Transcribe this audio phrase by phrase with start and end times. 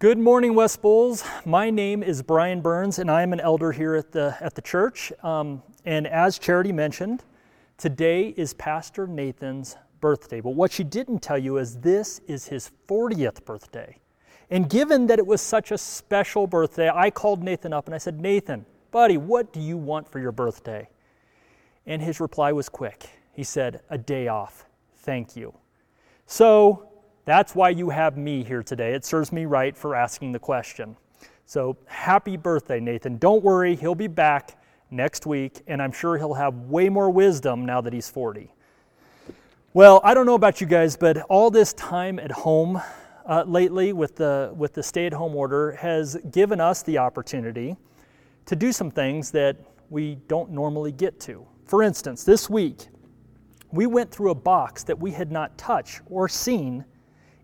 [0.00, 1.24] Good morning, West Bulls.
[1.44, 4.62] My name is Brian Burns, and I am an elder here at the, at the
[4.62, 5.12] church.
[5.24, 7.24] Um, and as Charity mentioned,
[7.78, 10.40] today is Pastor Nathan's birthday.
[10.40, 13.98] But what she didn't tell you is this is his 40th birthday.
[14.50, 17.98] And given that it was such a special birthday, I called Nathan up and I
[17.98, 20.88] said, Nathan, buddy, what do you want for your birthday?
[21.86, 23.10] And his reply was quick.
[23.32, 24.64] He said, A day off.
[24.98, 25.54] Thank you.
[26.28, 26.87] So
[27.28, 28.94] that's why you have me here today.
[28.94, 30.96] It serves me right for asking the question.
[31.44, 33.18] So happy birthday, Nathan.
[33.18, 34.58] Don't worry, he'll be back
[34.90, 38.50] next week, and I'm sure he'll have way more wisdom now that he's 40.
[39.74, 42.80] Well, I don't know about you guys, but all this time at home
[43.26, 47.76] uh, lately with the, with the stay at home order has given us the opportunity
[48.46, 49.56] to do some things that
[49.90, 51.46] we don't normally get to.
[51.66, 52.88] For instance, this week,
[53.70, 56.86] we went through a box that we had not touched or seen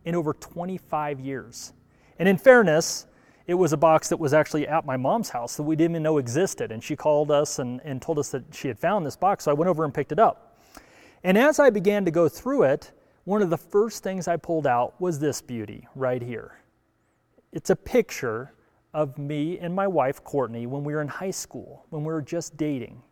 [0.04, 1.72] in over 25 years.
[2.18, 3.06] And in fairness,
[3.46, 6.02] it was a box that was actually at my mom's house that we didn't even
[6.02, 6.72] know existed.
[6.72, 9.44] And she called us and, and told us that she had found this box.
[9.44, 10.58] So I went over and picked it up.
[11.22, 12.92] And as I began to go through it,
[13.24, 16.58] one of the first things I pulled out was this beauty right here.
[17.52, 18.52] It's a picture
[18.92, 22.22] of me and my wife, Courtney, when we were in high school, when we were
[22.22, 23.02] just dating.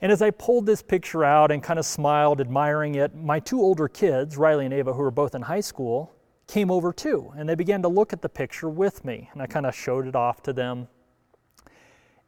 [0.00, 3.60] And as I pulled this picture out and kind of smiled, admiring it, my two
[3.60, 6.14] older kids, Riley and Ava, who were both in high school,
[6.46, 7.32] came over too.
[7.36, 9.28] And they began to look at the picture with me.
[9.32, 10.88] And I kind of showed it off to them.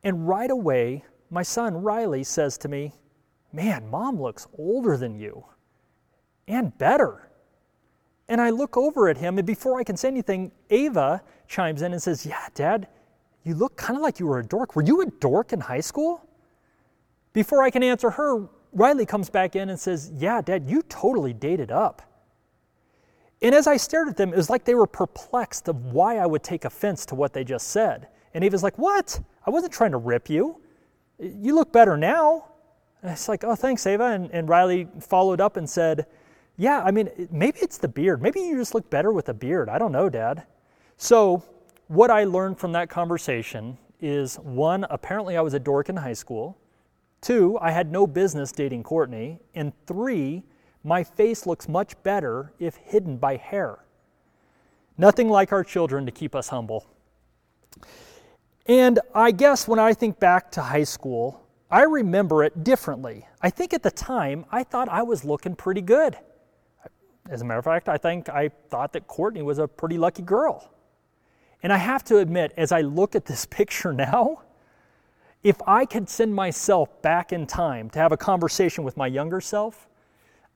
[0.02, 2.92] And right away, my son, Riley, says to me,
[3.52, 5.44] Man, mom looks older than you
[6.46, 7.30] and better.
[8.28, 11.92] And I look over at him, and before I can say anything, Ava chimes in
[11.92, 12.88] and says, Yeah, Dad,
[13.42, 14.76] you look kind of like you were a dork.
[14.76, 16.24] Were you a dork in high school?
[17.32, 21.32] Before I can answer her, Riley comes back in and says, Yeah, Dad, you totally
[21.32, 22.02] dated up.
[23.42, 26.26] And as I stared at them, it was like they were perplexed of why I
[26.26, 28.08] would take offense to what they just said.
[28.34, 29.20] And Eva's like, What?
[29.46, 30.60] I wasn't trying to rip you.
[31.18, 32.46] You look better now.
[33.02, 34.04] And it's like, Oh, thanks, Ava.
[34.04, 36.06] And, and Riley followed up and said,
[36.56, 38.22] Yeah, I mean, maybe it's the beard.
[38.22, 39.68] Maybe you just look better with a beard.
[39.68, 40.44] I don't know, Dad.
[40.96, 41.42] So,
[41.88, 46.12] what I learned from that conversation is one, apparently I was a dork in high
[46.12, 46.56] school.
[47.20, 49.40] Two, I had no business dating Courtney.
[49.54, 50.44] And three,
[50.82, 53.84] my face looks much better if hidden by hair.
[54.96, 56.86] Nothing like our children to keep us humble.
[58.66, 63.26] And I guess when I think back to high school, I remember it differently.
[63.40, 66.16] I think at the time, I thought I was looking pretty good.
[67.28, 70.22] As a matter of fact, I think I thought that Courtney was a pretty lucky
[70.22, 70.72] girl.
[71.62, 74.42] And I have to admit, as I look at this picture now,
[75.42, 79.40] if I could send myself back in time to have a conversation with my younger
[79.40, 79.88] self,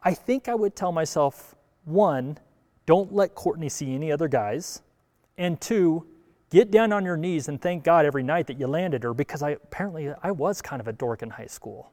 [0.02, 2.38] I think I would tell myself one,
[2.86, 4.82] don't let Courtney see any other guys,
[5.38, 6.06] and two,
[6.50, 9.42] get down on your knees and thank God every night that you landed her because
[9.42, 11.90] I apparently I was kind of a dork in high school.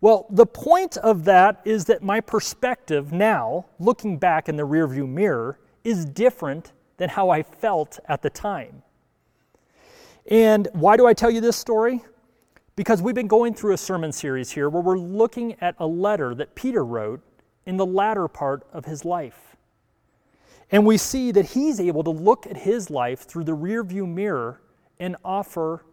[0.00, 5.06] Well, the point of that is that my perspective now, looking back in the rearview
[5.06, 8.82] mirror, is different than how I felt at the time.
[10.26, 12.02] And why do I tell you this story?
[12.76, 16.34] Because we've been going through a sermon series here where we're looking at a letter
[16.34, 17.20] that Peter wrote
[17.66, 19.56] in the latter part of his life.
[20.70, 24.60] And we see that he's able to look at his life through the rearview mirror
[24.98, 25.84] and offer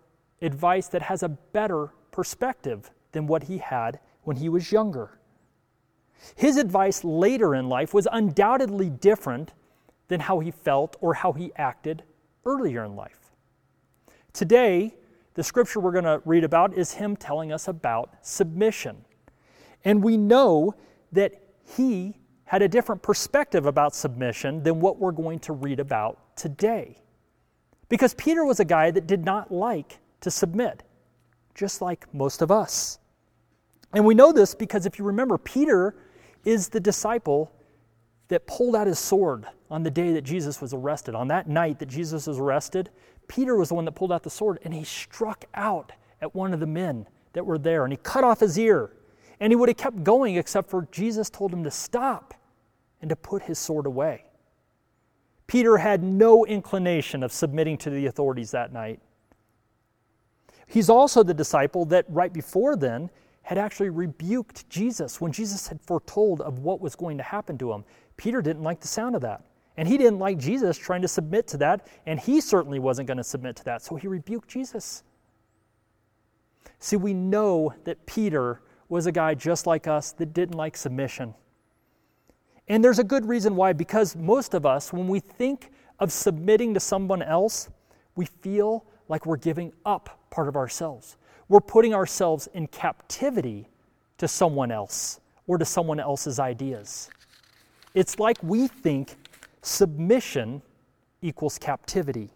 [0.41, 5.19] advice that has a better perspective than what he had when he was younger.
[6.35, 9.53] His advice later in life was undoubtedly different
[10.07, 12.03] than how he felt or how he acted
[12.45, 13.26] earlier in life.
[14.37, 14.93] Today,
[15.33, 19.03] the scripture we're going to read about is him telling us about submission.
[19.83, 20.75] And we know
[21.11, 21.41] that
[21.75, 27.01] he had a different perspective about submission than what we're going to read about today.
[27.89, 30.83] Because Peter was a guy that did not like to submit,
[31.55, 32.99] just like most of us.
[33.91, 35.95] And we know this because if you remember, Peter
[36.45, 37.51] is the disciple
[38.27, 41.15] that pulled out his sword on the day that Jesus was arrested.
[41.15, 42.91] On that night that Jesus was arrested,
[43.27, 45.91] Peter was the one that pulled out the sword and he struck out
[46.21, 48.91] at one of the men that were there and he cut off his ear.
[49.39, 52.33] And he would have kept going except for Jesus told him to stop
[53.01, 54.25] and to put his sword away.
[55.45, 58.99] Peter had no inclination of submitting to the authorities that night.
[60.65, 63.09] He's also the disciple that right before then
[63.43, 67.71] had actually rebuked Jesus when Jesus had foretold of what was going to happen to
[67.71, 67.85] him.
[68.17, 69.43] Peter didn't like the sound of that.
[69.77, 73.17] And he didn't like Jesus trying to submit to that, and he certainly wasn't going
[73.17, 73.83] to submit to that.
[73.83, 75.03] So he rebuked Jesus.
[76.79, 81.35] See, we know that Peter was a guy just like us that didn't like submission.
[82.67, 86.73] And there's a good reason why, because most of us, when we think of submitting
[86.73, 87.69] to someone else,
[88.15, 91.17] we feel like we're giving up part of ourselves.
[91.49, 93.69] We're putting ourselves in captivity
[94.17, 97.09] to someone else or to someone else's ideas.
[97.93, 99.15] It's like we think
[99.61, 100.61] submission
[101.21, 102.31] equals captivity.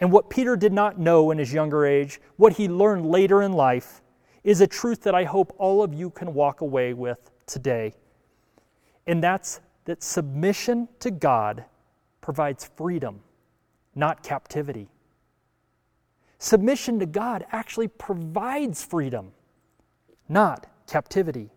[0.00, 3.52] And what Peter did not know in his younger age, what he learned later in
[3.52, 4.00] life,
[4.44, 7.94] is a truth that I hope all of you can walk away with today.
[9.06, 11.64] And that's that submission to God
[12.20, 13.20] provides freedom,
[13.94, 14.88] not captivity.
[16.38, 19.32] Submission to God actually provides freedom,
[20.28, 21.50] not captivity.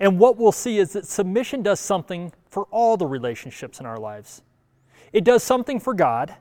[0.00, 3.98] And what we'll see is that submission does something for all the relationships in our
[3.98, 4.42] lives.
[5.12, 6.34] It does something for God,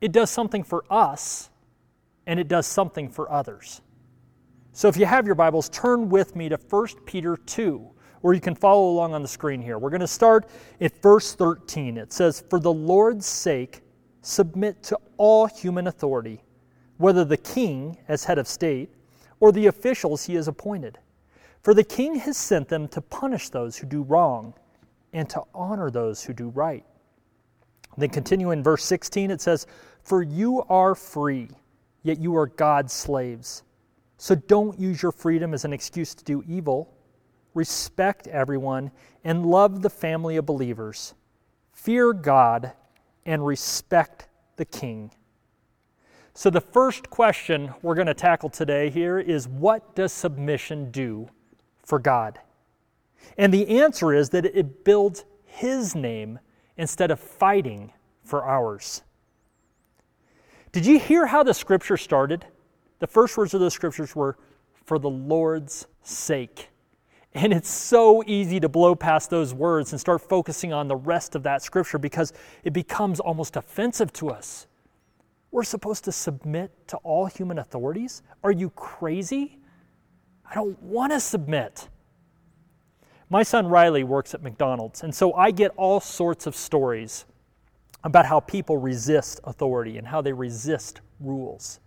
[0.00, 1.50] it does something for us,
[2.26, 3.80] and it does something for others.
[4.72, 7.90] So if you have your Bibles, turn with me to 1 Peter 2,
[8.22, 9.78] or you can follow along on the screen here.
[9.78, 10.48] We're going to start
[10.80, 11.96] at verse 13.
[11.96, 13.82] It says, For the Lord's sake,
[14.22, 16.42] submit to all human authority,
[16.98, 18.90] whether the king as head of state
[19.40, 20.98] or the officials he has appointed.
[21.62, 24.54] For the king has sent them to punish those who do wrong
[25.12, 26.84] and to honor those who do right.
[27.96, 29.66] Then continue in verse 16, it says,
[30.02, 31.48] For you are free,
[32.02, 33.62] yet you are God's slaves.
[34.16, 36.94] So don't use your freedom as an excuse to do evil.
[37.54, 38.90] Respect everyone
[39.24, 41.14] and love the family of believers.
[41.72, 42.72] Fear God
[43.26, 45.10] and respect the king.
[46.34, 51.28] So, the first question we're going to tackle today here is what does submission do
[51.82, 52.38] for God?
[53.38, 56.38] And the answer is that it builds His name
[56.76, 57.92] instead of fighting
[58.24, 59.02] for ours.
[60.72, 62.46] Did you hear how the scripture started?
[63.00, 64.36] The first words of the scriptures were,
[64.84, 66.68] for the Lord's sake.
[67.34, 71.34] And it's so easy to blow past those words and start focusing on the rest
[71.34, 72.32] of that scripture because
[72.64, 74.66] it becomes almost offensive to us.
[75.52, 78.22] We're supposed to submit to all human authorities?
[78.42, 79.58] Are you crazy?
[80.48, 81.88] I don't want to submit.
[83.32, 87.26] My son Riley works at McDonald's, and so I get all sorts of stories
[88.02, 91.78] about how people resist authority and how they resist rules.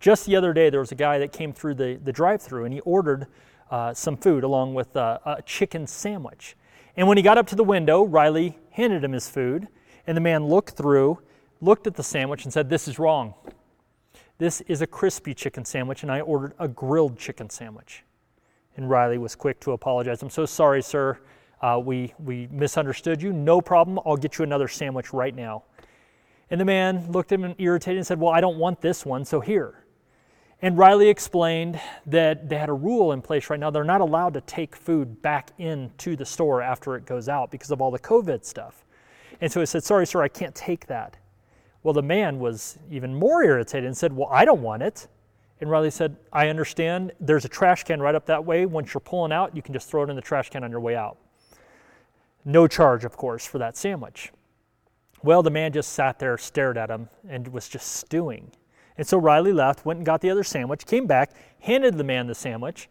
[0.00, 2.64] Just the other day, there was a guy that came through the, the drive through
[2.64, 3.26] and he ordered
[3.70, 6.56] uh, some food along with uh, a chicken sandwich.
[6.96, 9.68] And when he got up to the window, Riley handed him his food,
[10.06, 11.18] and the man looked through,
[11.60, 13.34] looked at the sandwich, and said, This is wrong.
[14.38, 18.04] This is a crispy chicken sandwich, and I ordered a grilled chicken sandwich.
[18.78, 20.22] And Riley was quick to apologize.
[20.22, 21.18] I'm so sorry, sir.
[21.60, 23.32] Uh, we, we misunderstood you.
[23.32, 23.98] No problem.
[24.06, 25.64] I'll get you another sandwich right now.
[26.48, 29.24] And the man looked at him irritated and said, Well, I don't want this one,
[29.24, 29.84] so here.
[30.62, 33.68] And Riley explained that they had a rule in place right now.
[33.70, 37.72] They're not allowed to take food back into the store after it goes out because
[37.72, 38.84] of all the COVID stuff.
[39.40, 41.16] And so he said, Sorry, sir, I can't take that.
[41.82, 45.08] Well, the man was even more irritated and said, Well, I don't want it.
[45.60, 47.12] And Riley said, I understand.
[47.20, 48.66] There's a trash can right up that way.
[48.66, 50.80] Once you're pulling out, you can just throw it in the trash can on your
[50.80, 51.18] way out.
[52.44, 54.32] No charge, of course, for that sandwich.
[55.22, 58.52] Well, the man just sat there, stared at him, and was just stewing.
[58.96, 62.26] And so Riley left, went and got the other sandwich, came back, handed the man
[62.26, 62.88] the sandwich.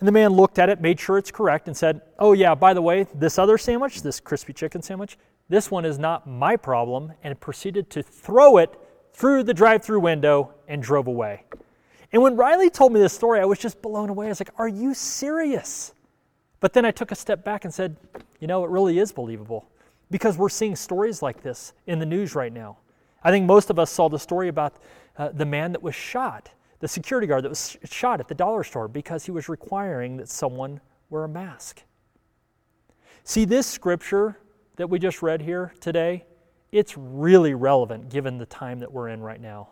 [0.00, 2.74] And the man looked at it, made sure it's correct, and said, Oh, yeah, by
[2.74, 5.16] the way, this other sandwich, this crispy chicken sandwich,
[5.48, 8.74] this one is not my problem, and proceeded to throw it
[9.12, 11.44] through the drive through window and drove away.
[12.12, 14.26] And when Riley told me this story, I was just blown away.
[14.26, 15.92] I was like, Are you serious?
[16.60, 17.96] But then I took a step back and said,
[18.40, 19.68] You know, it really is believable
[20.10, 22.78] because we're seeing stories like this in the news right now.
[23.22, 24.76] I think most of us saw the story about
[25.16, 28.64] uh, the man that was shot, the security guard that was shot at the dollar
[28.64, 30.80] store because he was requiring that someone
[31.10, 31.82] wear a mask.
[33.24, 34.38] See, this scripture
[34.76, 36.24] that we just read here today,
[36.72, 39.68] it's really relevant given the time that we're in right now.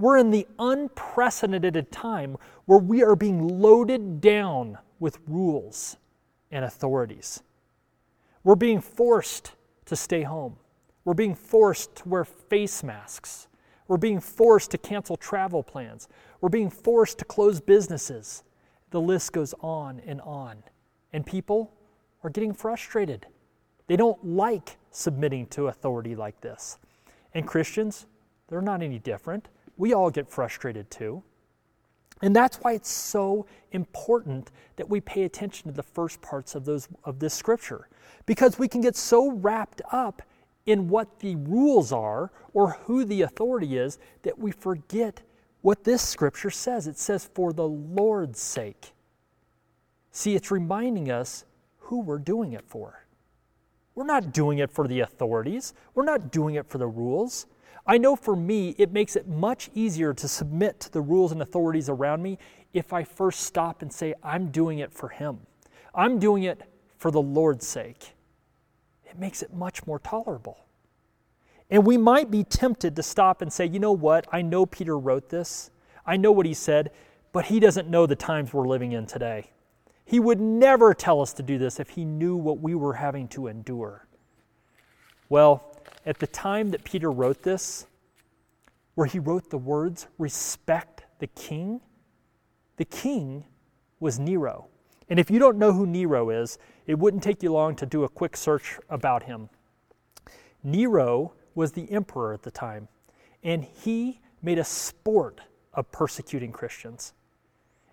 [0.00, 5.98] We're in the unprecedented time where we are being loaded down with rules
[6.50, 7.42] and authorities.
[8.42, 9.52] We're being forced
[9.84, 10.56] to stay home.
[11.04, 13.46] We're being forced to wear face masks.
[13.88, 16.08] We're being forced to cancel travel plans.
[16.40, 18.42] We're being forced to close businesses.
[18.90, 20.62] The list goes on and on.
[21.12, 21.74] And people
[22.24, 23.26] are getting frustrated.
[23.86, 26.78] They don't like submitting to authority like this.
[27.34, 28.06] And Christians,
[28.48, 29.48] they're not any different.
[29.80, 31.22] We all get frustrated too.
[32.20, 36.66] And that's why it's so important that we pay attention to the first parts of
[36.66, 37.88] those of this scripture
[38.26, 40.20] because we can get so wrapped up
[40.66, 45.22] in what the rules are or who the authority is that we forget
[45.62, 46.86] what this scripture says.
[46.86, 48.92] It says, for the Lord's sake.
[50.12, 51.46] See, it's reminding us
[51.78, 53.06] who we're doing it for.
[53.94, 57.46] We're not doing it for the authorities, we're not doing it for the rules.
[57.90, 61.42] I know for me, it makes it much easier to submit to the rules and
[61.42, 62.38] authorities around me
[62.72, 65.40] if I first stop and say, I'm doing it for Him.
[65.92, 66.62] I'm doing it
[66.98, 68.14] for the Lord's sake.
[69.04, 70.66] It makes it much more tolerable.
[71.68, 74.24] And we might be tempted to stop and say, you know what?
[74.30, 75.72] I know Peter wrote this.
[76.06, 76.92] I know what he said,
[77.32, 79.50] but he doesn't know the times we're living in today.
[80.04, 83.26] He would never tell us to do this if he knew what we were having
[83.30, 84.06] to endure.
[85.28, 85.69] Well,
[86.06, 87.86] at the time that Peter wrote this,
[88.94, 91.80] where he wrote the words, respect the king,
[92.76, 93.44] the king
[93.98, 94.68] was Nero.
[95.08, 98.04] And if you don't know who Nero is, it wouldn't take you long to do
[98.04, 99.48] a quick search about him.
[100.62, 102.88] Nero was the emperor at the time,
[103.42, 105.40] and he made a sport
[105.74, 107.12] of persecuting Christians.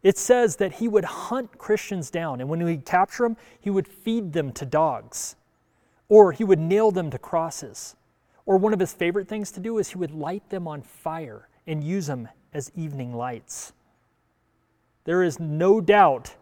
[0.03, 3.87] It says that he would hunt Christians down, and when he'd capture them, he would
[3.87, 5.35] feed them to dogs,
[6.09, 7.95] or he would nail them to crosses.
[8.45, 11.49] Or one of his favorite things to do is he would light them on fire
[11.65, 13.73] and use them as evening lights.
[15.03, 16.35] There is no doubt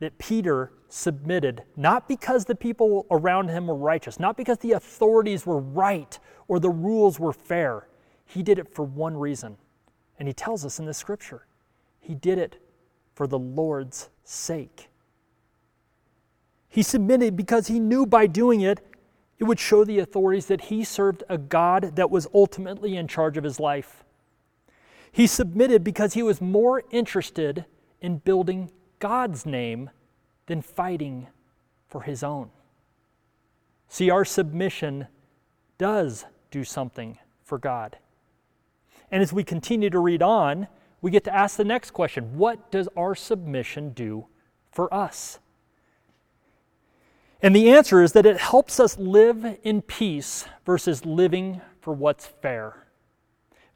[0.00, 5.46] that Peter submitted, not because the people around him were righteous, not because the authorities
[5.46, 7.88] were right or the rules were fair.
[8.24, 9.56] He did it for one reason.
[10.18, 11.46] And he tells us in the scripture
[12.00, 12.62] he did it
[13.14, 14.88] for the Lord's sake.
[16.68, 18.80] He submitted because he knew by doing it,
[19.38, 23.36] it would show the authorities that he served a God that was ultimately in charge
[23.36, 24.04] of his life.
[25.12, 27.64] He submitted because he was more interested
[28.00, 29.90] in building God's name
[30.46, 31.28] than fighting
[31.88, 32.50] for his own.
[33.88, 35.06] See, our submission
[35.78, 37.96] does do something for God.
[39.10, 40.68] And as we continue to read on,
[41.00, 44.26] we get to ask the next question What does our submission do
[44.70, 45.38] for us?
[47.40, 52.26] And the answer is that it helps us live in peace versus living for what's
[52.26, 52.86] fair.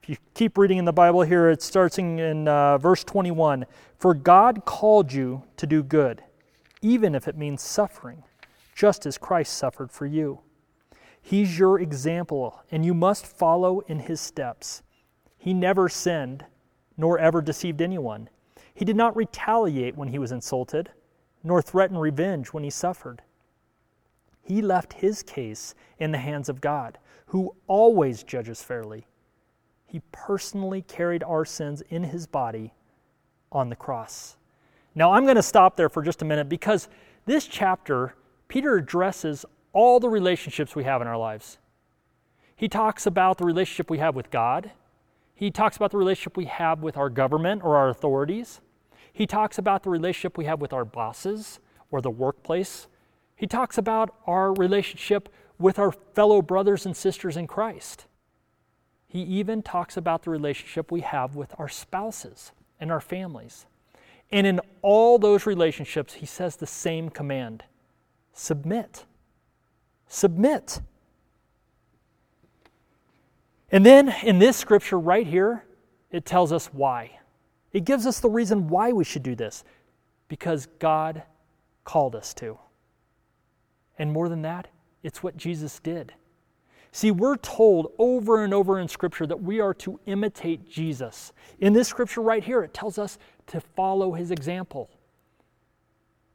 [0.02, 3.66] If you keep reading in the Bible here, it starts in uh, verse 21
[3.96, 6.24] For God called you to do good,
[6.80, 8.24] even if it means suffering,
[8.74, 10.40] just as Christ suffered for you.
[11.20, 14.82] He's your example, and you must follow in his steps.
[15.38, 16.44] He never sinned,
[16.96, 18.28] nor ever deceived anyone.
[18.74, 20.90] He did not retaliate when he was insulted,
[21.44, 23.22] nor threaten revenge when he suffered.
[24.42, 29.06] He left his case in the hands of God, who always judges fairly.
[29.86, 32.74] He personally carried our sins in his body
[33.50, 34.36] on the cross.
[34.94, 36.88] Now, I'm going to stop there for just a minute because
[37.24, 38.14] this chapter,
[38.48, 41.58] Peter addresses all the relationships we have in our lives.
[42.56, 44.72] He talks about the relationship we have with God.
[45.34, 48.60] He talks about the relationship we have with our government or our authorities.
[49.12, 52.86] He talks about the relationship we have with our bosses or the workplace
[53.42, 58.06] he talks about our relationship with our fellow brothers and sisters in Christ.
[59.08, 63.66] He even talks about the relationship we have with our spouses and our families.
[64.30, 67.64] And in all those relationships, he says the same command
[68.32, 69.06] submit.
[70.06, 70.80] Submit.
[73.72, 75.64] And then in this scripture right here,
[76.12, 77.18] it tells us why.
[77.72, 79.64] It gives us the reason why we should do this
[80.28, 81.24] because God
[81.82, 82.56] called us to.
[84.02, 84.66] And more than that,
[85.04, 86.12] it's what Jesus did.
[86.90, 91.32] See, we're told over and over in Scripture that we are to imitate Jesus.
[91.60, 93.16] In this Scripture right here, it tells us
[93.46, 94.90] to follow his example.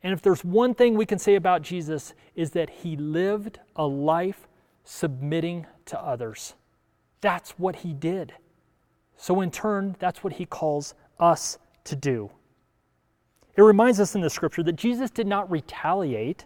[0.02, 3.86] And if there's one thing we can say about Jesus, is that he lived a
[3.86, 4.48] life
[4.86, 6.54] submitting to others.
[7.20, 8.32] That's what he did.
[9.18, 12.32] So, in turn, that's what he calls us to do.
[13.58, 16.46] It reminds us in the Scripture that Jesus did not retaliate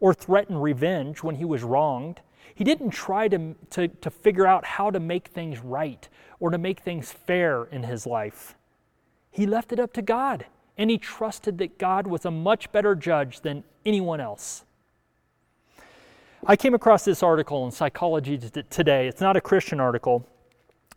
[0.00, 2.20] or threaten revenge when he was wronged.
[2.54, 6.08] He didn't try to, to, to figure out how to make things right
[6.40, 8.56] or to make things fair in his life.
[9.30, 12.94] He left it up to God, and he trusted that God was a much better
[12.94, 14.64] judge than anyone else.
[16.46, 18.38] I came across this article in Psychology
[18.70, 19.08] Today.
[19.08, 20.26] It's not a Christian article,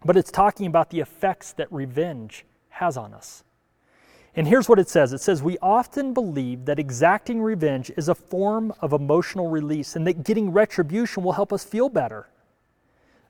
[0.06, 3.44] but it's talking about the effects that revenge has on us.
[4.36, 8.16] And here's what it says it says, We often believe that exacting revenge is a
[8.16, 12.30] form of emotional release and that getting retribution will help us feel better.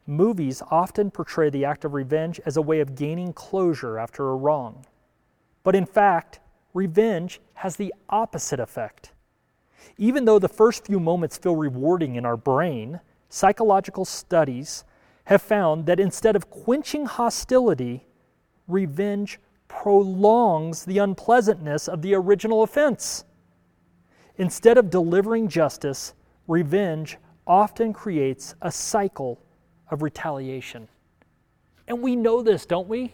[0.06, 4.36] Movies often portray the act of revenge as a way of gaining closure after a
[4.36, 4.86] wrong.
[5.64, 6.40] But in fact,
[6.74, 9.12] revenge has the opposite effect.
[9.98, 14.84] Even though the first few moments feel rewarding in our brain, psychological studies
[15.26, 18.06] have found that instead of quenching hostility,
[18.68, 19.40] revenge
[19.72, 23.24] prolongs the unpleasantness of the original offense.
[24.36, 26.14] Instead of delivering justice,
[26.46, 29.40] revenge often creates a cycle
[29.90, 30.90] of retaliation.
[31.88, 33.14] And we know this, don't we?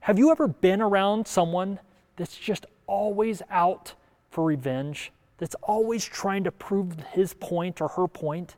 [0.00, 1.78] Have you ever been around someone
[2.16, 3.94] that's just always out
[4.30, 8.56] for revenge, that's always trying to prove his point or her point?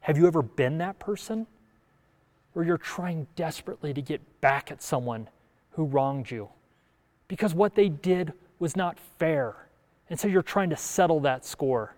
[0.00, 1.48] Have you ever been that person?
[2.52, 5.28] Where you're trying desperately to get back at someone
[5.74, 6.48] who wronged you
[7.28, 9.68] because what they did was not fair.
[10.08, 11.96] And so you're trying to settle that score.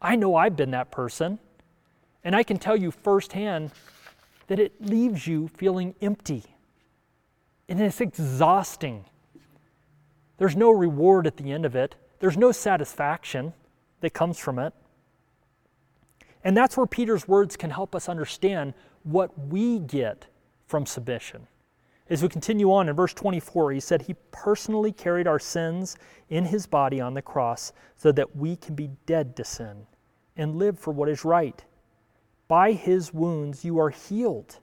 [0.00, 1.38] I know I've been that person,
[2.22, 3.70] and I can tell you firsthand
[4.46, 6.42] that it leaves you feeling empty
[7.68, 9.04] and it's exhausting.
[10.36, 13.52] There's no reward at the end of it, there's no satisfaction
[14.00, 14.72] that comes from it.
[16.42, 20.26] And that's where Peter's words can help us understand what we get
[20.66, 21.46] from submission.
[22.10, 25.96] As we continue on in verse 24, he said, He personally carried our sins
[26.28, 29.86] in his body on the cross so that we can be dead to sin
[30.36, 31.64] and live for what is right.
[32.46, 34.58] By his wounds you are healed.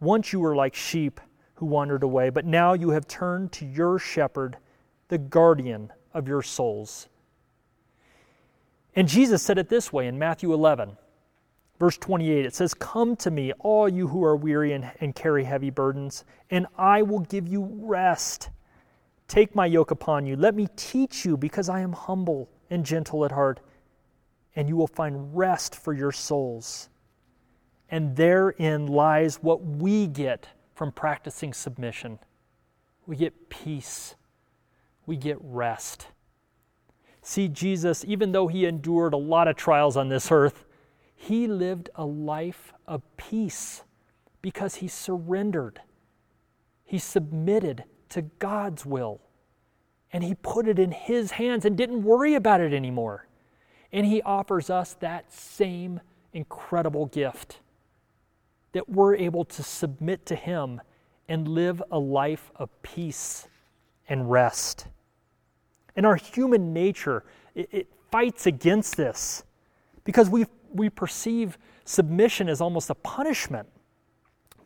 [0.00, 1.20] Once you were like sheep
[1.54, 4.58] who wandered away, but now you have turned to your shepherd,
[5.08, 7.08] the guardian of your souls.
[8.94, 10.98] And Jesus said it this way in Matthew 11,
[11.82, 12.46] verse 28.
[12.46, 16.24] It says, Come to me, all you who are weary and, and carry heavy burdens,
[16.48, 18.50] and I will give you rest.
[19.26, 20.36] Take my yoke upon you.
[20.36, 23.58] Let me teach you, because I am humble and gentle at heart,
[24.54, 26.88] and you will find rest for your souls.
[27.88, 30.46] And therein lies what we get
[30.76, 32.20] from practicing submission.
[33.06, 34.14] We get peace,
[35.04, 36.06] we get rest.
[37.22, 40.64] See, Jesus, even though he endured a lot of trials on this earth,
[41.22, 43.84] he lived a life of peace
[44.40, 45.80] because he surrendered.
[46.84, 49.20] He submitted to God's will.
[50.12, 53.28] And he put it in his hands and didn't worry about it anymore.
[53.92, 56.00] And he offers us that same
[56.32, 57.60] incredible gift
[58.72, 60.80] that we're able to submit to Him
[61.28, 63.46] and live a life of peace
[64.08, 64.88] and rest.
[65.94, 69.44] And our human nature, it, it fights against this
[70.04, 73.68] because we, we perceive submission as almost a punishment.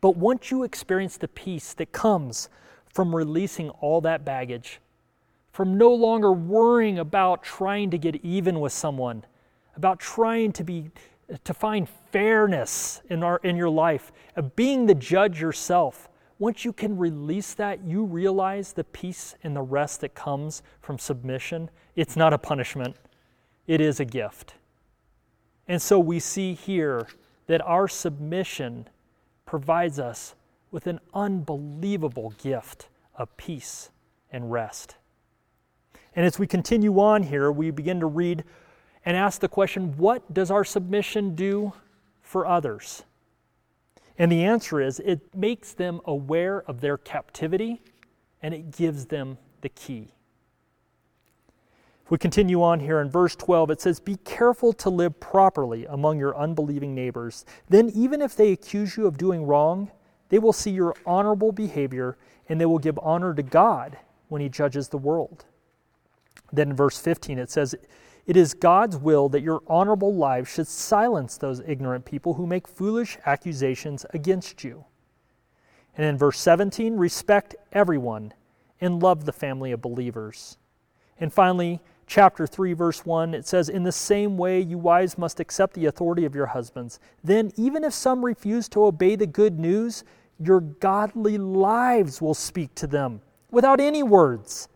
[0.00, 2.48] But once you experience the peace that comes
[2.92, 4.80] from releasing all that baggage,
[5.52, 9.24] from no longer worrying about trying to get even with someone,
[9.74, 10.90] about trying to be
[11.44, 16.08] to find fairness in, our, in your life, of being the judge yourself.
[16.38, 20.98] Once you can release that, you realize the peace and the rest that comes from
[20.98, 21.70] submission.
[21.96, 22.96] It's not a punishment,
[23.66, 24.54] it is a gift.
[25.68, 27.06] And so we see here
[27.46, 28.88] that our submission
[29.44, 30.34] provides us
[30.70, 33.90] with an unbelievable gift of peace
[34.30, 34.96] and rest.
[36.14, 38.44] And as we continue on here, we begin to read
[39.04, 41.72] and ask the question what does our submission do
[42.22, 43.04] for others?
[44.18, 47.82] And the answer is it makes them aware of their captivity
[48.42, 50.12] and it gives them the key.
[52.06, 55.86] If we continue on here in verse 12, it says, Be careful to live properly
[55.86, 57.44] among your unbelieving neighbors.
[57.68, 59.90] Then, even if they accuse you of doing wrong,
[60.28, 62.16] they will see your honorable behavior
[62.48, 65.46] and they will give honor to God when He judges the world.
[66.52, 67.74] Then in verse 15, it says,
[68.26, 72.66] it is God's will that your honorable lives should silence those ignorant people who make
[72.66, 74.84] foolish accusations against you.
[75.96, 78.32] And in verse 17, respect everyone
[78.80, 80.58] and love the family of believers.
[81.18, 85.40] And finally, chapter 3, verse 1, it says, In the same way, you wives must
[85.40, 86.98] accept the authority of your husbands.
[87.22, 90.04] Then, even if some refuse to obey the good news,
[90.38, 94.68] your godly lives will speak to them without any words.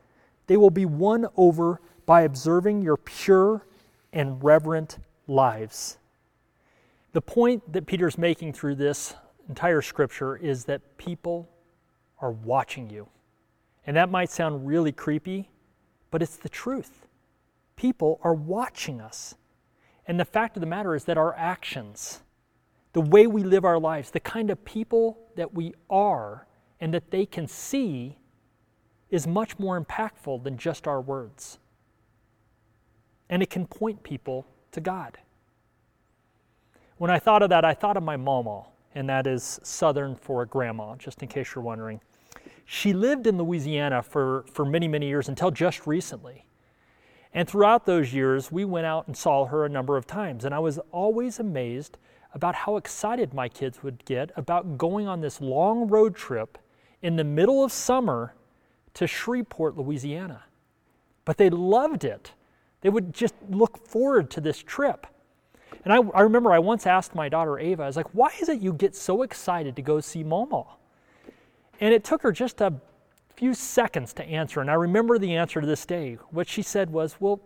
[0.46, 3.66] They will be won over by observing your pure
[4.12, 5.98] and reverent lives.
[7.12, 9.14] The point that Peter's making through this
[9.48, 11.48] entire scripture is that people
[12.20, 13.08] are watching you.
[13.86, 15.50] And that might sound really creepy,
[16.10, 17.06] but it's the truth.
[17.80, 19.34] People are watching us.
[20.06, 22.22] And the fact of the matter is that our actions,
[22.92, 26.46] the way we live our lives, the kind of people that we are,
[26.80, 28.18] and that they can see,
[29.08, 31.58] is much more impactful than just our words
[33.30, 35.16] and it can point people to God.
[36.98, 40.44] When I thought of that, I thought of my mama, and that is Southern for
[40.44, 42.00] grandma, just in case you're wondering.
[42.66, 46.44] She lived in Louisiana for, for many, many years until just recently.
[47.32, 50.44] And throughout those years, we went out and saw her a number of times.
[50.44, 51.96] And I was always amazed
[52.34, 56.58] about how excited my kids would get about going on this long road trip
[57.02, 58.34] in the middle of summer
[58.94, 60.44] to Shreveport, Louisiana.
[61.24, 62.32] But they loved it.
[62.80, 65.06] They would just look forward to this trip.
[65.84, 68.48] And I, I remember I once asked my daughter Ava, I was like, why is
[68.48, 70.64] it you get so excited to go see Mama?
[71.80, 72.74] And it took her just a
[73.36, 74.60] few seconds to answer.
[74.60, 76.18] And I remember the answer to this day.
[76.30, 77.40] What she said was, well,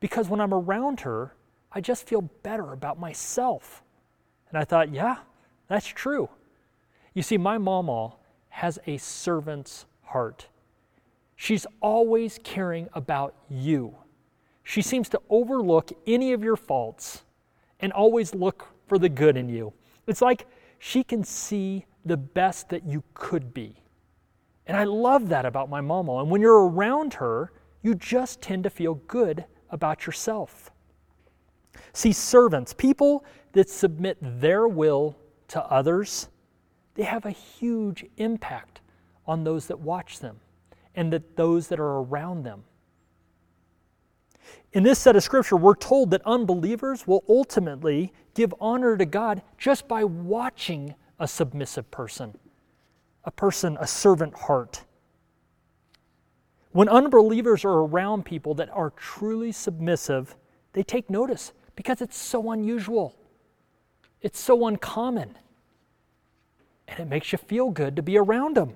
[0.00, 1.34] because when I'm around her,
[1.72, 3.82] I just feel better about myself.
[4.48, 5.18] And I thought, yeah,
[5.68, 6.28] that's true.
[7.14, 8.14] You see, my mama
[8.48, 10.48] has a servant's heart.
[11.36, 13.94] She's always caring about you.
[14.64, 17.22] She seems to overlook any of your faults
[17.80, 19.72] and always look for the good in you.
[20.06, 20.46] It's like
[20.78, 23.76] she can see the best that you could be.
[24.68, 26.18] And I love that about my mama.
[26.18, 27.52] And when you're around her,
[27.82, 30.70] you just tend to feel good about yourself.
[31.92, 35.16] See, servants, people that submit their will
[35.48, 36.28] to others,
[36.94, 38.82] they have a huge impact
[39.26, 40.40] on those that watch them
[40.94, 42.64] and that those that are around them.
[44.72, 49.42] In this set of scripture, we're told that unbelievers will ultimately give honor to God
[49.56, 52.36] just by watching a submissive person,
[53.28, 54.84] a person, a servant heart.
[56.72, 60.34] When unbelievers are around people that are truly submissive,
[60.72, 63.14] they take notice because it's so unusual.
[64.22, 65.36] It's so uncommon.
[66.88, 68.72] And it makes you feel good to be around them.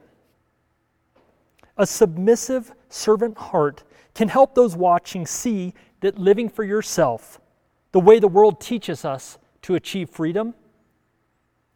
[1.79, 3.85] A submissive servant heart
[4.15, 7.41] can help those watching see that living for yourself,
[7.93, 10.53] the way the world teaches us to achieve freedom,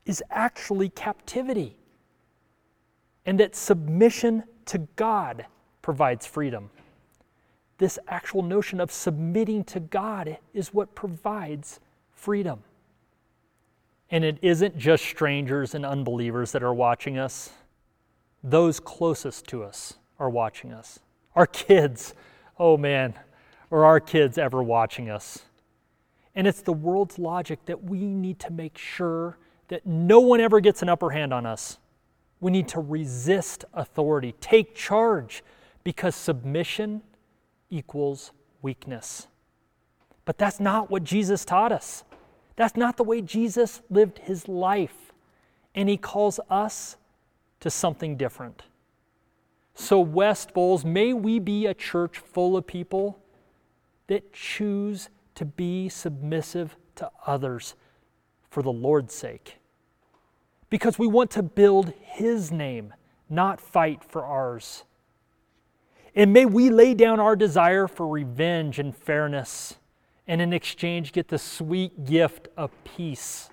[0.04, 1.75] is actually captivity.
[3.26, 5.46] And that submission to God
[5.82, 6.70] provides freedom.
[7.78, 11.80] This actual notion of submitting to God is what provides
[12.14, 12.62] freedom.
[14.10, 17.50] And it isn't just strangers and unbelievers that are watching us,
[18.42, 21.00] those closest to us are watching us.
[21.34, 22.14] Our kids,
[22.58, 23.14] oh man,
[23.70, 25.40] are our kids ever watching us?
[26.34, 30.60] And it's the world's logic that we need to make sure that no one ever
[30.60, 31.78] gets an upper hand on us.
[32.40, 35.42] We need to resist authority, take charge,
[35.84, 37.02] because submission
[37.70, 39.28] equals weakness.
[40.24, 42.04] But that's not what Jesus taught us.
[42.56, 45.12] That's not the way Jesus lived his life.
[45.74, 46.96] And he calls us
[47.60, 48.62] to something different.
[49.74, 53.18] So, West Bowles, may we be a church full of people
[54.06, 57.74] that choose to be submissive to others
[58.48, 59.58] for the Lord's sake.
[60.68, 62.92] Because we want to build His name,
[63.28, 64.84] not fight for ours.
[66.14, 69.76] And may we lay down our desire for revenge and fairness,
[70.26, 73.50] and in exchange get the sweet gift of peace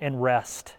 [0.00, 0.74] and rest.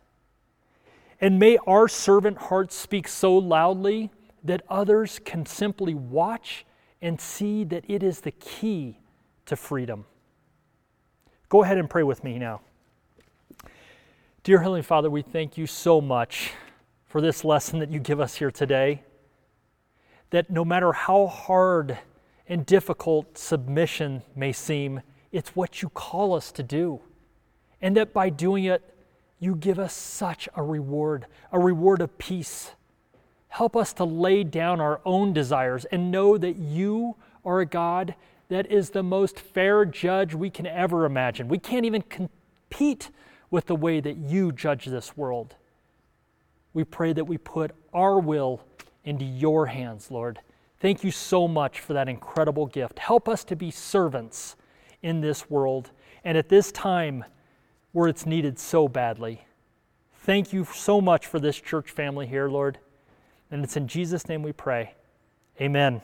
[1.22, 4.12] And may our servant hearts speak so loudly
[4.44, 6.66] that others can simply watch
[7.02, 9.00] and see that it is the key
[9.46, 10.06] to freedom.
[11.50, 12.62] Go ahead and pray with me now.
[14.50, 16.54] Dear Heavenly Father, we thank you so much
[17.06, 19.04] for this lesson that you give us here today.
[20.32, 22.00] That no matter how hard
[22.48, 27.00] and difficult submission may seem, it's what you call us to do.
[27.80, 28.82] And that by doing it,
[29.40, 32.72] you give us such a reward, a reward of peace.
[33.50, 38.16] Help us to lay down our own desires and know that you are a God
[38.48, 41.50] that is the most fair judge we can ever imagine.
[41.50, 43.12] We can't even compete
[43.52, 45.56] with the way that you judge this world.
[46.74, 48.62] We pray that we put our will
[49.04, 50.40] into your hands, Lord.
[50.80, 53.00] Thank you so much for that incredible gift.
[53.00, 54.56] Help us to be servants
[55.02, 55.92] in this world
[56.24, 57.26] and at this time
[57.92, 59.46] where it's needed so badly.
[60.22, 62.78] Thank you so much for this church family here, Lord.
[63.52, 64.94] And it's in Jesus' name we pray.
[65.60, 66.02] Amen.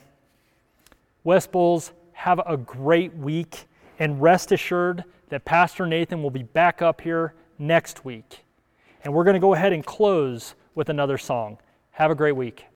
[1.24, 3.66] West Bulls, have a great week
[4.00, 8.44] and rest assured that Pastor Nathan will be back up here next week.
[9.04, 11.58] And we're going to go ahead and close with another song.
[11.92, 12.66] Have a great week.